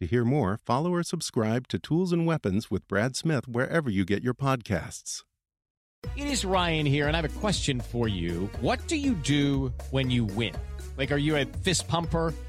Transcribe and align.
To 0.00 0.06
hear 0.06 0.24
more, 0.24 0.60
follow 0.64 0.94
or 0.94 1.02
subscribe 1.02 1.66
to 1.68 1.78
Tools 1.80 2.12
and 2.12 2.24
Weapons 2.24 2.70
with 2.70 2.86
Brad 2.86 3.16
Smith 3.16 3.48
wherever 3.48 3.90
you 3.90 4.04
get 4.04 4.22
your 4.22 4.32
podcasts. 4.34 5.24
It 6.16 6.28
is 6.28 6.44
Ryan 6.44 6.86
here, 6.86 7.08
and 7.08 7.16
I 7.16 7.20
have 7.20 7.36
a 7.36 7.40
question 7.40 7.80
for 7.80 8.06
you. 8.06 8.48
What 8.60 8.86
do 8.86 8.94
you 8.94 9.14
do 9.14 9.72
when 9.90 10.08
you 10.08 10.24
win? 10.24 10.54
Like, 10.96 11.10
are 11.10 11.18
you 11.18 11.36
a 11.36 11.46
fist 11.46 11.88
pumper? 11.88 12.32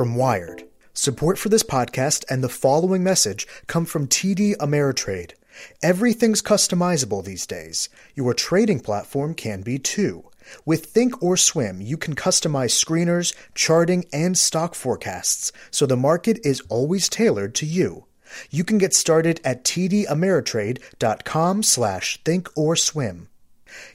from 0.00 0.14
Wired. 0.14 0.64
Support 0.94 1.36
for 1.36 1.50
this 1.50 1.62
podcast 1.62 2.24
and 2.30 2.42
the 2.42 2.48
following 2.48 3.04
message 3.04 3.46
come 3.66 3.84
from 3.84 4.08
TD 4.08 4.56
Ameritrade. 4.56 5.32
Everything's 5.82 6.40
customizable 6.40 7.22
these 7.22 7.46
days. 7.46 7.90
Your 8.14 8.32
trading 8.32 8.80
platform 8.80 9.34
can 9.34 9.60
be 9.60 9.78
too. 9.78 10.24
With 10.64 10.86
Think 10.86 11.22
or 11.22 11.36
Swim, 11.36 11.82
you 11.82 11.98
can 11.98 12.14
customize 12.14 12.72
screeners, 12.82 13.34
charting, 13.54 14.06
and 14.10 14.38
stock 14.38 14.74
forecasts, 14.74 15.52
so 15.70 15.84
the 15.84 15.98
market 15.98 16.38
is 16.46 16.62
always 16.70 17.10
tailored 17.10 17.54
to 17.56 17.66
you. 17.66 18.06
You 18.50 18.64
can 18.64 18.78
get 18.78 18.94
started 18.94 19.38
at 19.44 19.64
tdameritrade.com 19.64 21.62
slash 21.62 22.22
thinkorswim. 22.22 23.26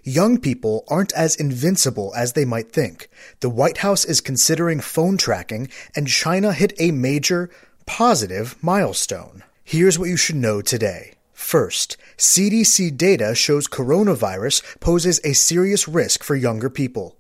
Young 0.03 0.39
people 0.39 0.83
aren't 0.87 1.13
as 1.13 1.35
invincible 1.35 2.13
as 2.15 2.33
they 2.33 2.45
might 2.45 2.71
think. 2.71 3.09
The 3.39 3.49
White 3.49 3.79
House 3.79 4.05
is 4.05 4.21
considering 4.21 4.79
phone 4.79 5.17
tracking, 5.17 5.69
and 5.95 6.07
China 6.07 6.53
hit 6.53 6.73
a 6.79 6.91
major, 6.91 7.49
positive 7.85 8.55
milestone. 8.61 9.43
Here's 9.63 9.97
what 9.97 10.09
you 10.09 10.17
should 10.17 10.35
know 10.35 10.61
today. 10.61 11.13
First, 11.33 11.97
CDC 12.17 12.95
data 12.95 13.35
shows 13.35 13.67
coronavirus 13.67 14.79
poses 14.79 15.19
a 15.23 15.33
serious 15.33 15.87
risk 15.87 16.23
for 16.23 16.35
younger 16.35 16.69
people. 16.69 17.17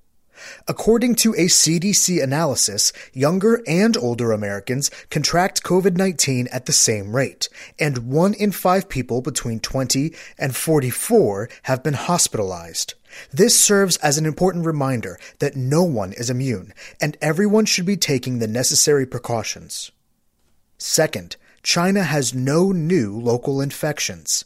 According 0.67 1.15
to 1.15 1.33
a 1.33 1.47
CDC 1.47 2.21
analysis, 2.21 2.91
younger 3.13 3.61
and 3.67 3.95
older 3.97 4.31
Americans 4.31 4.89
contract 5.09 5.63
COVID 5.63 5.97
19 5.97 6.47
at 6.51 6.65
the 6.65 6.73
same 6.73 7.15
rate, 7.15 7.49
and 7.79 8.09
one 8.09 8.33
in 8.33 8.51
five 8.51 8.89
people 8.89 9.21
between 9.21 9.59
20 9.59 10.13
and 10.37 10.55
44 10.55 11.49
have 11.63 11.83
been 11.83 11.93
hospitalized. 11.93 12.95
This 13.31 13.59
serves 13.59 13.97
as 13.97 14.17
an 14.17 14.25
important 14.25 14.65
reminder 14.65 15.17
that 15.39 15.55
no 15.55 15.83
one 15.83 16.13
is 16.13 16.29
immune, 16.29 16.73
and 17.01 17.17
everyone 17.21 17.65
should 17.65 17.85
be 17.85 17.97
taking 17.97 18.39
the 18.39 18.47
necessary 18.47 19.05
precautions. 19.05 19.91
Second, 20.77 21.37
China 21.63 22.03
has 22.03 22.33
no 22.33 22.71
new 22.71 23.17
local 23.17 23.61
infections. 23.61 24.45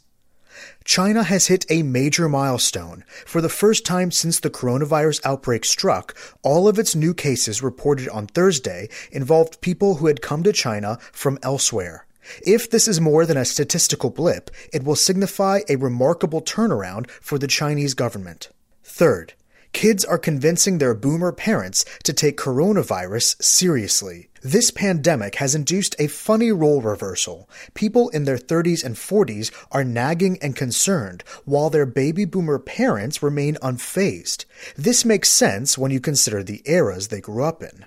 China 0.83 1.23
has 1.23 1.47
hit 1.47 1.65
a 1.69 1.83
major 1.83 2.27
milestone. 2.29 3.03
For 3.25 3.41
the 3.41 3.49
first 3.49 3.85
time 3.85 4.11
since 4.11 4.39
the 4.39 4.49
coronavirus 4.49 5.21
outbreak 5.23 5.65
struck, 5.65 6.15
all 6.41 6.67
of 6.67 6.79
its 6.79 6.95
new 6.95 7.13
cases 7.13 7.61
reported 7.63 8.09
on 8.09 8.27
Thursday 8.27 8.89
involved 9.11 9.61
people 9.61 9.95
who 9.95 10.07
had 10.07 10.21
come 10.21 10.43
to 10.43 10.53
China 10.53 10.97
from 11.11 11.39
elsewhere. 11.43 12.05
If 12.45 12.69
this 12.69 12.87
is 12.87 13.01
more 13.01 13.25
than 13.25 13.37
a 13.37 13.45
statistical 13.45 14.09
blip, 14.09 14.51
it 14.71 14.83
will 14.83 14.95
signify 14.95 15.61
a 15.67 15.77
remarkable 15.77 16.41
turnaround 16.41 17.09
for 17.09 17.37
the 17.37 17.47
Chinese 17.47 17.93
government. 17.93 18.49
Third, 18.83 19.33
kids 19.73 20.03
are 20.05 20.17
convincing 20.17 20.77
their 20.77 20.93
boomer 20.93 21.31
parents 21.31 21.85
to 22.03 22.13
take 22.13 22.37
coronavirus 22.37 23.41
seriously. 23.43 24.29
This 24.41 24.71
pandemic 24.71 25.35
has 25.35 25.53
induced 25.53 25.95
a 25.99 26.07
funny 26.07 26.51
role 26.51 26.81
reversal. 26.81 27.49
People 27.73 28.09
in 28.09 28.23
their 28.23 28.37
30s 28.37 28.83
and 28.83 28.95
40s 28.95 29.51
are 29.71 29.83
nagging 29.83 30.37
and 30.41 30.55
concerned, 30.55 31.23
while 31.45 31.69
their 31.69 31.85
baby 31.85 32.25
boomer 32.25 32.57
parents 32.57 33.21
remain 33.21 33.55
unfazed. 33.61 34.45
This 34.77 35.03
makes 35.03 35.29
sense 35.29 35.77
when 35.77 35.91
you 35.91 35.99
consider 35.99 36.41
the 36.41 36.61
eras 36.65 37.09
they 37.09 37.21
grew 37.21 37.43
up 37.43 37.61
in. 37.61 37.85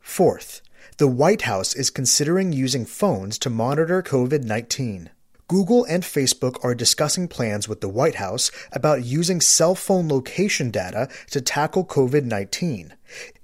Fourth, 0.00 0.60
the 0.98 1.08
White 1.08 1.42
House 1.42 1.74
is 1.74 1.90
considering 1.90 2.52
using 2.52 2.84
phones 2.84 3.38
to 3.40 3.50
monitor 3.50 4.02
COVID 4.02 4.44
19. 4.44 5.10
Google 5.48 5.84
and 5.84 6.02
Facebook 6.02 6.58
are 6.64 6.74
discussing 6.74 7.28
plans 7.28 7.68
with 7.68 7.80
the 7.80 7.88
White 7.88 8.16
House 8.16 8.50
about 8.72 9.04
using 9.04 9.40
cell 9.40 9.76
phone 9.76 10.08
location 10.08 10.72
data 10.72 11.08
to 11.30 11.40
tackle 11.40 11.84
COVID 11.84 12.24
19. 12.24 12.94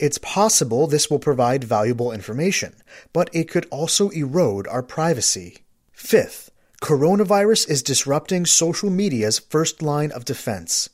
It's 0.01 0.19
possible 0.19 0.89
this 0.89 1.09
will 1.09 1.21
provide 1.21 1.63
valuable 1.63 2.11
information, 2.11 2.75
but 3.13 3.31
it 3.33 3.49
could 3.49 3.67
also 3.71 4.09
erode 4.09 4.67
our 4.67 4.83
privacy. 4.83 5.59
Fifth, 5.93 6.51
coronavirus 6.83 7.71
is 7.71 7.85
disrupting 7.85 8.47
social 8.47 8.91
media's 8.91 9.39
first 9.39 9.81
line 9.81 10.11
of 10.11 10.25
defense. 10.25 10.91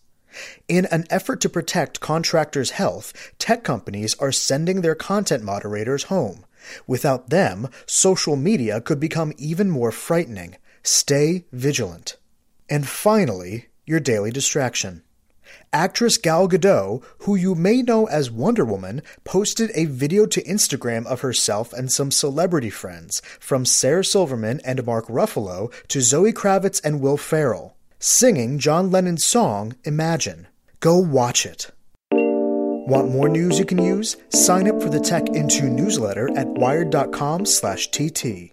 In 0.68 0.84
an 0.86 1.06
effort 1.08 1.40
to 1.40 1.48
protect 1.48 2.00
contractors' 2.00 2.72
health, 2.72 3.14
tech 3.38 3.64
companies 3.64 4.14
are 4.16 4.30
sending 4.30 4.82
their 4.82 4.94
content 4.94 5.42
moderators 5.42 6.04
home. 6.04 6.44
Without 6.86 7.30
them, 7.30 7.70
social 7.86 8.36
media 8.36 8.82
could 8.82 9.00
become 9.00 9.32
even 9.38 9.70
more 9.70 9.90
frightening. 9.90 10.56
Stay 10.82 11.46
vigilant. 11.52 12.16
And 12.68 12.86
finally, 12.86 13.68
your 13.86 14.00
daily 14.00 14.30
distraction. 14.30 15.02
Actress 15.72 16.18
Gal 16.18 16.48
Gadot, 16.48 17.02
who 17.20 17.34
you 17.34 17.54
may 17.54 17.82
know 17.82 18.06
as 18.06 18.30
Wonder 18.30 18.64
Woman, 18.64 19.02
posted 19.24 19.70
a 19.74 19.86
video 19.86 20.26
to 20.26 20.42
Instagram 20.42 21.06
of 21.06 21.22
herself 21.22 21.72
and 21.72 21.90
some 21.90 22.10
celebrity 22.10 22.70
friends, 22.70 23.22
from 23.40 23.64
Sarah 23.64 24.04
Silverman 24.04 24.60
and 24.64 24.84
Mark 24.84 25.06
Ruffalo 25.06 25.72
to 25.88 26.00
Zoe 26.00 26.32
Kravitz 26.32 26.80
and 26.84 27.00
Will 27.00 27.16
Ferrell, 27.16 27.76
singing 27.98 28.58
John 28.58 28.90
Lennon's 28.90 29.24
song 29.24 29.74
Imagine. 29.84 30.46
Go 30.80 30.98
watch 30.98 31.46
it. 31.46 31.70
Want 32.12 33.10
more 33.10 33.28
news 33.28 33.58
you 33.58 33.64
can 33.64 33.82
use? 33.82 34.16
Sign 34.30 34.68
up 34.68 34.82
for 34.82 34.88
the 34.88 35.00
Tech 35.00 35.28
in 35.30 35.48
Two 35.48 35.68
newsletter 35.68 36.28
at 36.36 36.48
wired.com/tt. 36.48 38.52